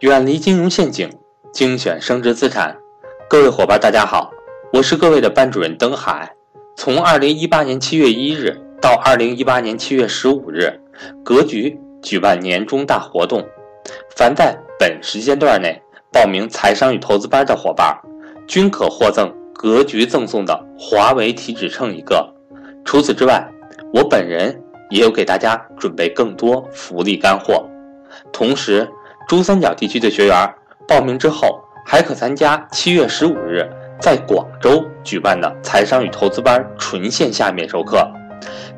[0.00, 1.10] 远离金融陷阱，
[1.52, 2.74] 精选升值资产。
[3.28, 4.32] 各位伙伴，大家好，
[4.72, 6.34] 我是各位的班主任登海。
[6.74, 10.72] 从二零一八年七月一日到二零一八年七月十五日，
[11.22, 13.46] 格局举办年终大活动，
[14.16, 15.78] 凡在本时间段内
[16.10, 17.94] 报名财商与投资班的伙伴，
[18.48, 22.26] 均可获赠格局赠送的华为体脂秤一个。
[22.86, 23.46] 除此之外，
[23.92, 27.62] 我本人也有给大家准备更多福利干货。
[28.32, 28.88] 同时，
[29.30, 30.54] 珠三角地区的学员
[30.88, 33.64] 报名之后，还可参加七月十五日
[34.00, 38.04] 在广州举办的财商与投资班纯线下面授课，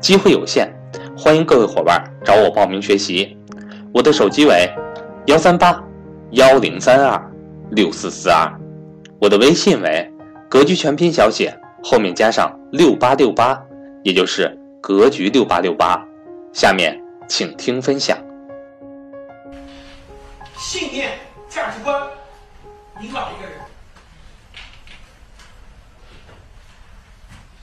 [0.00, 0.68] 机会有限，
[1.16, 3.38] 欢迎各位伙伴找我报名学习。
[3.94, 4.68] 我的手机为
[5.26, 5.80] 幺三八
[6.32, 7.32] 幺零三二
[7.70, 8.52] 六四四二，
[9.20, 10.12] 我的微信为
[10.48, 13.56] 格局全拼小写后面加上六八六八，
[14.02, 16.04] 也就是格局六八六八。
[16.52, 18.18] 下面请听分享。
[20.60, 22.08] 信念、价值观
[23.00, 23.58] 引导一个人。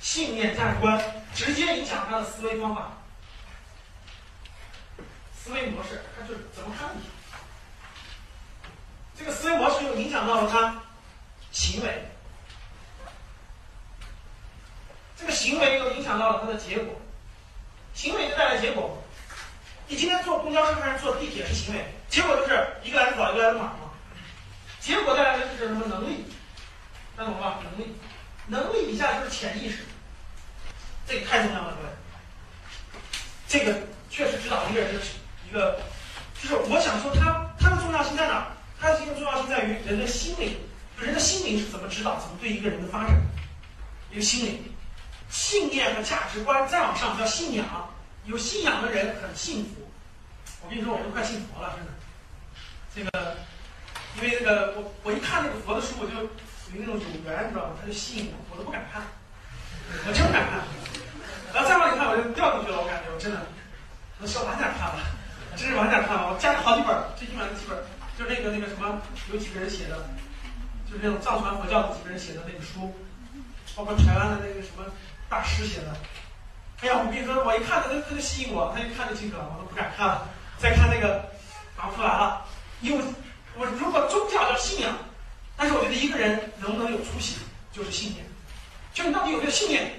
[0.02, 1.00] 信念、价值观
[1.34, 2.92] 直接影响他的思维方法、
[5.32, 7.08] 思维模式，他就是怎么看问题。
[9.16, 10.82] 这个思维模式又影响到了他
[11.52, 12.04] 行为，
[15.16, 17.00] 这个行为又影响到了他的结果，
[17.94, 18.98] 行为就带来结果。
[19.88, 23.80] 你今天坐公交车还是坐地铁是行为，结果就是一个来的早，一个来的晚嘛。
[24.80, 26.26] 结果带来的就是什么能力？
[27.16, 27.60] 看懂吧？
[27.64, 27.96] 能力，
[28.48, 29.80] 能力以下就是潜意识，
[31.06, 31.94] 这个太重要了，各位。
[33.48, 33.74] 这个
[34.10, 35.02] 确实指导一个人的
[35.50, 35.80] 一个，
[36.42, 38.48] 就是我想说他他的重要性在哪儿？
[38.80, 40.58] 他的一个重要性在于人的心灵，
[41.00, 43.20] 人的心灵是怎么指导，怎么对一个人的发展？
[44.12, 44.64] 一个心灵、
[45.30, 47.90] 信念和价值观，再往上叫信仰。
[48.26, 49.90] 有信仰的人很幸福，
[50.64, 51.92] 我跟你说，我都快信佛了，真的。
[52.94, 53.38] 这个，
[54.18, 56.14] 因为那个我我一看那个佛的书，我就
[56.58, 57.78] 属于那种有缘，你知道吗？
[57.80, 59.04] 他就吸引我，我都不敢看，
[60.08, 60.66] 我真不敢看。
[61.54, 63.38] 然后再往里看，我就掉进去了，我感觉我真的，
[64.20, 65.14] 我少晚点看吧，
[65.56, 66.34] 真是晚点看吧。
[66.34, 67.78] 我加了好几本，最起码几本，
[68.18, 69.00] 就是那个那个什么，
[69.32, 70.10] 有几个人写的，
[70.90, 72.98] 就是那种藏传佛教的几个人写的那个书，
[73.78, 74.84] 包括台湾的那个什么
[75.30, 75.94] 大师写的。
[76.82, 80.28] 哎呀，我跟你说，我一看他，他他就吸引我，他一看就进去了，我都不敢看了。
[80.58, 81.24] 再看那个
[81.78, 82.46] 答不出来了，
[82.82, 83.04] 因为
[83.56, 84.96] 我如果宗教叫信仰，
[85.56, 87.38] 但是我觉得一个人能不能有出息，
[87.72, 88.26] 就是信念，
[88.94, 89.92] 就你到底有没有信念？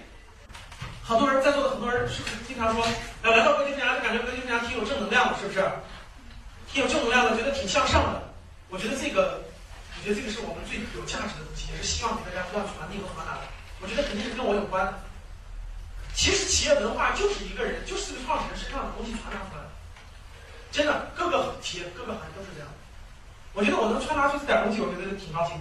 [1.02, 2.84] 好多人在座的很多人是不是经常说，
[3.22, 5.64] 来来到格局家就感觉格局家挺有正能量的，是不是？
[6.70, 8.22] 挺有正能量的，觉得挺向上的。
[8.68, 9.40] 我觉得这个，
[9.96, 13.48] 我觉得这个是我们最有价值的东西，也是希望给大家不断传递和传达的。
[13.80, 14.92] 我觉得肯定是跟我有关。
[16.12, 19.40] 其实企业文化就是一个人，就是这个创始人身上的东西传达。
[20.78, 22.68] 真的，各个企业、各个行业都是这样。
[23.52, 25.60] 我觉得我能传达出这点东西，我觉得挺高兴。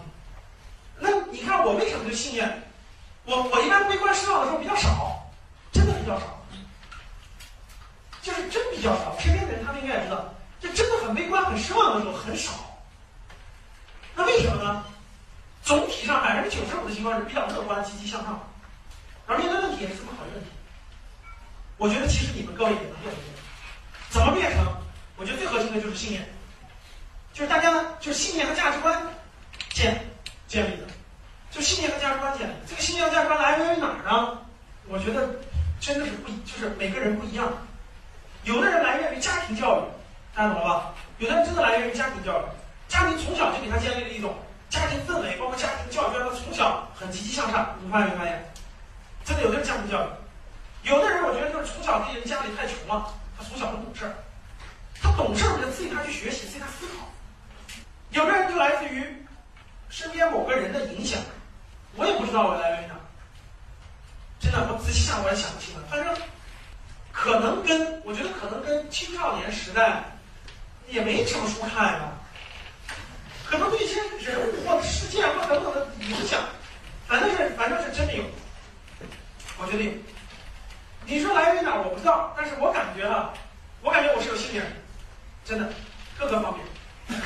[0.99, 2.61] 那你看我为什么就信念？
[3.25, 5.25] 我我一般悲观失望的时候比较少，
[5.71, 6.39] 真的比较少，
[8.21, 9.17] 就是真比较少。
[9.17, 12.51] 身边的人他们应该也知道，就真的很悲观、很失望的时候很少。
[14.13, 14.85] 那为什么呢？
[15.63, 18.39] 总体上百分之九十五的情况是比较乐观、积极向上的。
[19.25, 20.51] 而面对问题也是这么考虑问题。
[21.77, 23.17] 我觉得其实你们各位也能变成。
[24.09, 24.63] 怎么变成？
[25.17, 26.23] 我觉得最核心的就是信念，
[27.33, 29.01] 就是大家呢，就是信念和价值观
[29.71, 29.99] 建
[30.47, 30.83] 建立的，
[31.49, 32.53] 就信念和价值观建立。
[32.67, 34.37] 这个信念和价值观来源于哪儿呢？
[34.87, 35.27] 我觉得
[35.79, 37.51] 真的是不，就是每个人不一样。
[38.43, 39.83] 有的人来源于家庭教育，
[40.35, 40.93] 大家懂了吧？
[41.17, 42.43] 有的人真的来源于家庭教育，
[42.87, 44.35] 家庭从小就给他建立了一种
[44.69, 47.75] 家庭氛围，包括家庭教育，让他从小很积极向上。
[47.83, 48.53] 你发现没发现？
[49.25, 54.13] 真的有的人家庭教育，有的人我觉得就是从小这人家里太穷了，他从小不懂事儿，
[55.01, 57.07] 他懂事儿就，刺激他去学习，刺激他思考。
[58.11, 59.05] 有的人就来自于
[59.89, 61.19] 身边某个人的影响，
[61.95, 62.95] 我也不知道我来源于哪。
[64.39, 65.81] 真的，我仔细想我也想不清了。
[65.89, 66.15] 反正
[67.11, 70.03] 可能跟我觉得可能跟青少年时代
[70.87, 72.11] 也没什么书看呀，
[73.45, 76.39] 可能对一些人物或事件或等等的影响，
[77.07, 78.23] 反正是反正是真的有。
[79.59, 80.03] 我决定，
[81.05, 83.33] 你说来源于哪我不知道，但是我感觉哈，
[83.81, 84.69] 我感觉我是有信念的，
[85.47, 85.69] 真的，
[86.19, 86.65] 各个方面。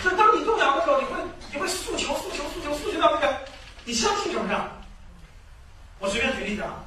[0.03, 1.13] 就当你动摇的时候，你会
[1.51, 3.35] 你会诉求诉求诉求诉求到那个，
[3.83, 4.69] 你相信什么上？
[5.97, 6.85] 我随便举例子啊，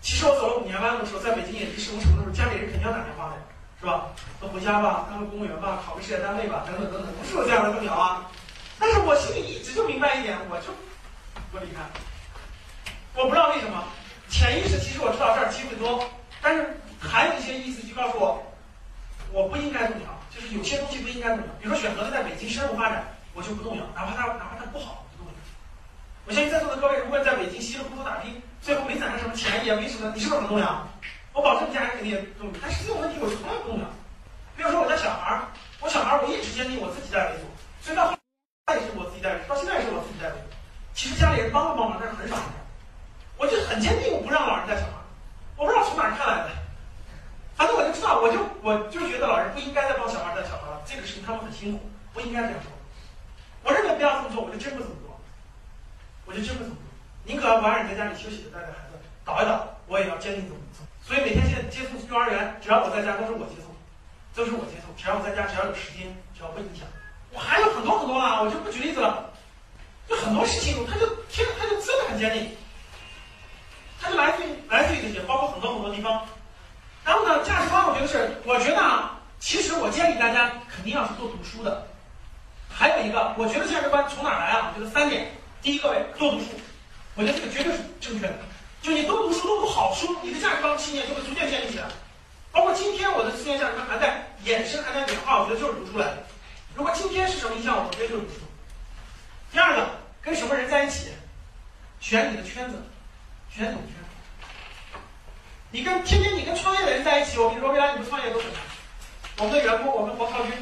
[0.00, 3.36] 其实我走了五年弯路的时候，在北京也离市工城的时候，家里人肯定要打电话的，
[3.80, 4.06] 是吧？
[4.40, 8.30] 都回家吧，当个公务员吧，考个事业单位吧，等等等等，不是有这样的动摇啊。
[8.78, 10.72] 但是我心里一直就明白一点，我就
[11.52, 11.84] 不离开，
[13.14, 13.84] 我不知道为什么。
[14.30, 16.02] 潜意识其实我知道这儿机会多，
[16.40, 18.42] 但是还有一些意思就告诉我，
[19.30, 20.08] 我不应该动摇，
[20.54, 21.44] 有些东西不应该动摇。
[21.60, 23.04] 比如说选择了在北京深入发展，
[23.34, 25.38] 我就不动摇，哪怕他哪怕他不好，我不动摇。
[26.26, 30.86] 我相信在座的各位，如果在北京辛辛苦苦打拼，最后没攒上什么钱，也没什么，你是不是很动摇？
[31.32, 33.86] 我保证你家人肯定也动摇，但是这种问题我从来不动摇。
[34.56, 35.48] 比如说我家小孩儿，
[35.80, 37.48] 我小孩儿我一直坚定我自己在为主，
[37.80, 38.12] 所以到
[38.74, 40.44] 也是我自己带为主，到现在也是我自己带为主。
[40.92, 42.36] 其实家里人帮了帮忙，但是很少。
[43.38, 45.00] 我就很坚定，我不让老人带小孩。
[45.56, 46.50] 我不知道从哪儿看来的，
[47.56, 51.80] 反正我就知道，我就我就觉得老人不应该再帮小孩带小孩了，这个事情他们很辛苦，
[52.12, 52.70] 不应该这样做。
[53.62, 55.20] 我认为不要这么做，我就真不这么做，
[56.26, 56.82] 我就真不这么做。
[57.24, 60.84] 宁可不让你在家里休息的带着孩子倒一倒，我也要坚定这么做。
[61.02, 63.70] 所以每天现在接送幼儿园，只要我在家都是我接送。
[64.34, 66.88] 都是我接送，只要我在家，只要有时间，只要不影响，
[67.32, 69.30] 我还有很多很多啊，我就不举例子了。
[70.08, 72.48] 有很多事情，他就天，他就真的很坚定，
[74.00, 76.26] 他就来自于来自于这些，包括很多很多地方。
[77.04, 81.86] 然后呢，价值观，我觉得是，我觉得啊，其实我建议大家肯定要是做读书的。
[82.82, 84.72] 还有一个，我觉得价值观从哪来啊？
[84.74, 85.30] 我觉得三点。
[85.62, 86.46] 第一个位，多读书，
[87.14, 88.34] 我觉得这个绝对是正确的。
[88.82, 91.84] 就你多读书，多读好书，你的价值观信念就会逐渐建立起来。
[92.50, 96.26] 包括今天我的思想价值观还在衍生，还在演化，我觉得就是读出来的。
[96.74, 98.40] 如果今天是什么影响，我觉得就是读书。
[99.52, 99.88] 第二个，
[100.20, 101.10] 跟什么人在一起，
[102.00, 102.82] 选你的圈子，
[103.48, 104.98] 选你的圈子。
[105.70, 108.62] 你跟天天你跟创业的人在一起，我跟你说，未来你们创业都怎么样？
[109.38, 110.52] 我们的员工，我们黄超军，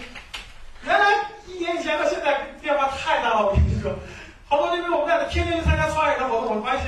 [0.82, 3.92] 原来一年以前到现在变化太大了，我跟你说，
[4.48, 6.16] 好多因为我们在天天去参加创业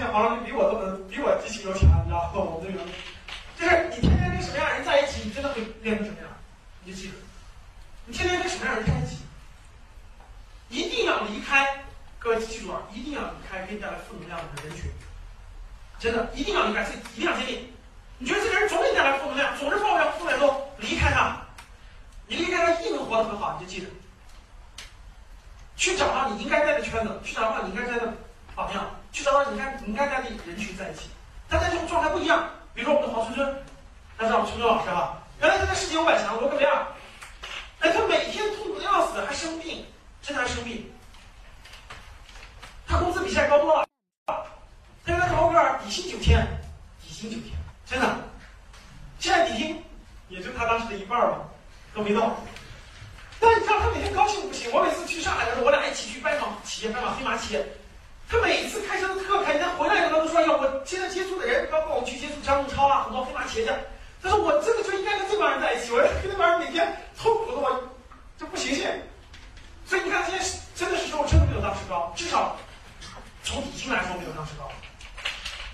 [0.01, 2.31] 的活动，我发现黄超军比我都能，比我激情都强，你知道吗？
[2.35, 2.79] 我这个。
[3.59, 6.29] 就是你天天跟什么样的人在一起，你真的会变成什么样？
[6.85, 7.15] 你就记住，
[8.07, 9.19] 你天天跟什么样的人在一起，
[10.69, 11.85] 一定要离开。
[12.19, 14.91] 各位记住啊，一定要离开给你带来负能量的人群。
[15.99, 17.69] 真的，一定要离开，所以一定要坚定。
[18.19, 21.37] 你觉得这个人总给你带来负能量，总是抱怨负能量，离开他。
[22.27, 23.59] 你离开他，一定能活得很好。
[23.61, 23.87] 你就记着，
[25.77, 28.13] 去找到你应该在的圈子，去找到你应该在的
[28.55, 31.11] 榜样，去找到你应该你应该在的人群在一起。
[31.49, 32.49] 大家这种状态不一样。
[32.75, 33.65] 比如说我们的黄春春，
[34.17, 35.19] 大家知道春春老师吧？
[35.41, 36.87] 原来他在世界五百强，我怎么样，
[37.81, 39.85] 哎，他每天痛苦的要死，还生病，
[40.23, 40.91] 真的还生病。
[42.87, 43.87] 他工资比现在高多了，
[44.27, 46.47] 他原来在罗格维尔底薪九千，
[47.03, 47.53] 底薪九千，
[47.85, 48.17] 真的，
[49.19, 49.85] 现在底薪
[50.29, 51.41] 也就他当时的一半吧，
[51.93, 52.37] 都没到。
[53.39, 54.71] 但你知道他每天高兴的不行？
[54.73, 57.67] 我每次去上海的时候，我俩一起去拜访企业，拜访黑马企业。
[58.33, 63.75] 他每次开车都特开心，他回来以后他都说：“哎呀，我现在接触的人，包括我去接触张仲超啊，很多黑马企业家，
[64.23, 67.89] 他说我真的就应该跟这帮人在一起，我要跟这帮人每天痛苦的我
[68.39, 68.89] 就不行行。
[69.85, 70.43] 所以你看，现在
[70.75, 72.57] 真的是说我真的没有当时高，至少
[73.45, 74.67] 从底薪来说没有当时高。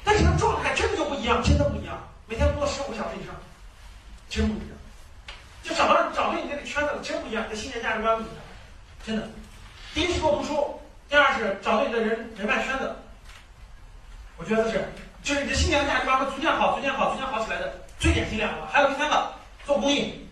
[0.02, 1.96] 但是他状态真的就不一样，真的不一样，
[2.26, 3.36] 每天工作十五个小时以上，
[4.28, 4.76] 真不一样。
[5.62, 8.34] 就找到找对你这个圈子了真不一样，你的信念价值观不一样，
[9.06, 9.30] 真的。
[9.94, 10.74] 第一是多读书。”
[11.08, 12.94] 第二是找对你的人人脉圈子，
[14.36, 18.66] 我觉得是，就是你的信念价值观会逐渐好、逐渐好、逐渐好起来的最典型两个。
[18.66, 19.32] 还有第三个，
[19.64, 20.28] 做公益，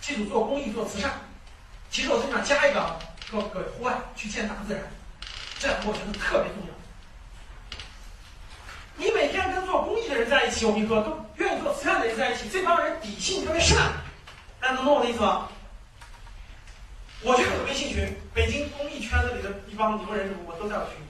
[0.00, 1.10] 记住做公益、做慈善。
[1.90, 2.98] 其实我经常加一个，
[3.30, 4.82] 各各户外去见大自然，
[5.58, 6.74] 这两个我觉得特别重要。
[8.96, 13.76] 你每天跟做公益的人在一起，我跟你说，都愿意做慈善的人在一起，这帮人底性特别善，
[14.58, 15.48] 大家能懂我的意思吗？
[17.22, 21.08] 我这个微信群，北京公益圈子里的一帮牛人什么，我都在我群里。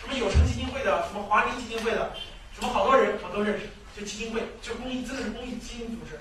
[0.00, 2.10] 什么有成基金会的，什么华林基金会的，
[2.52, 3.68] 什么好多人我都认识。
[3.96, 6.18] 就基金会，就公益，真的是公益基金组织。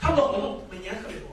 [0.00, 1.28] 他们的活动每年特别多。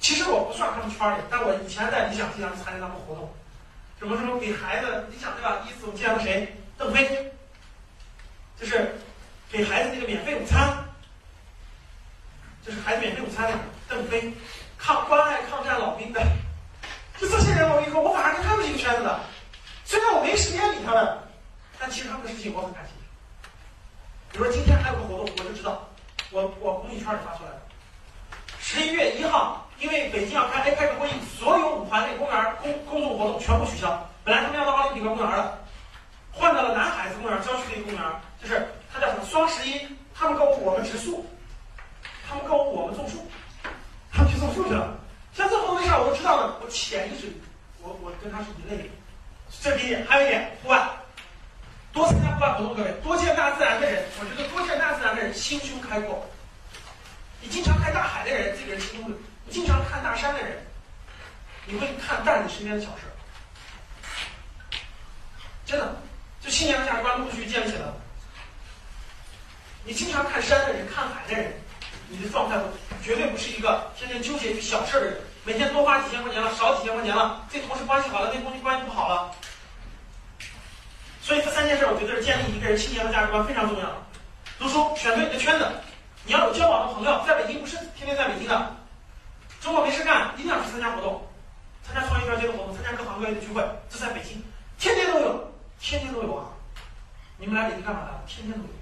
[0.00, 3.32] 其实我不算他们圈里，但我以前在理想经常参加他们活动，
[3.98, 5.62] 什么什么给孩子，理想对吧？
[5.64, 6.56] 第一次我见到谁？
[6.76, 7.32] 邓飞，
[8.58, 8.96] 就是
[9.50, 10.84] 给孩子那个免费午餐，
[12.66, 13.62] 就是孩子免费午餐那个。
[13.92, 14.32] 邓飞，
[14.78, 16.22] 抗关爱抗战老兵的，
[17.18, 19.20] 就这些人，我跟你说，我反而跟他们是一个圈子的。
[19.84, 21.18] 虽然我没时间理他们，
[21.78, 23.04] 但其实他们的事情我很感兴趣。
[24.32, 25.86] 比如说今天还有个活动，我就知道，
[26.30, 27.60] 我我公益圈里发出来的。
[28.60, 34.08] 十一月一号，因为北京要开 APEC 会议，所有五环内公园公公众活动全部取消。
[34.24, 35.58] 本来他们要到奥林匹克公园的，
[36.32, 38.02] 换到了南海子公园郊区的一个公园，
[38.40, 41.26] 就是它叫什么双十一，他们购物我们植树，
[42.26, 43.18] 他们购物我们种树。
[44.14, 44.92] 他们去种树去了，
[45.32, 47.30] 像这么多事儿我都知道的，我潜意识，
[47.80, 48.88] 我我跟他是一类的。
[49.60, 50.88] 这第一点，还有一点，户外，
[51.92, 56.26] 多参加户外活动，各位，多见大自然的人，我觉得多见大自然的人心胸开阔。
[57.40, 59.12] 你经常看大海的人，这个人心胸；
[59.44, 60.64] 你经常看大山的人，
[61.66, 63.02] 你会看淡你身边的小事。
[65.66, 65.96] 真的，
[66.40, 67.84] 就信仰价值观陆续建立起来。
[69.84, 71.52] 你经常看山的人，看海的人。
[72.08, 72.58] 你的状态
[73.02, 75.18] 绝对不是一个天天纠结于小事的人。
[75.44, 79.30] 每天多花几千块钱了，少几千块钱了，这同事关系好了，那同事关系不好了。
[81.20, 83.88] 所以这三件事，我觉得是建立一个人青年的价值观非常重要。
[84.58, 85.66] 读书，选对你的圈子，
[86.24, 88.76] 你要有交往的朋友，在北京不是天天在北京的，
[89.60, 91.26] 周末没事干，一定要去参加活动，
[91.82, 94.40] 参加创业专街的活动，参加各行各业的聚会，这在北京
[94.78, 96.46] 天天都有，天天都有啊！
[97.38, 98.22] 你们来北京干嘛的？
[98.28, 98.81] 天天都有。